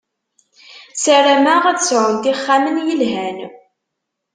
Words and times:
Sarameɣ 1.03 1.63
ad 1.71 1.79
sɛunt 1.87 2.29
ixxamen 2.33 2.77
yelhan. 2.87 3.39